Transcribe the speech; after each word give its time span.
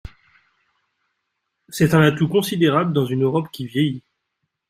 C’est 1.69 1.93
un 1.93 2.01
atout 2.01 2.27
considérable 2.27 2.91
dans 2.91 3.05
une 3.05 3.21
Europe 3.21 3.49
qui 3.51 3.67
vieillit. 3.67 4.01